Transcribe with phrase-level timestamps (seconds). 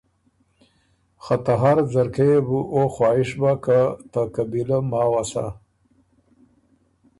[1.23, 3.79] خه ته هر ځرکۀ يې بو اُو خواهش بَۀ که
[4.11, 5.45] ته قبیلۀ ماوه سَۀ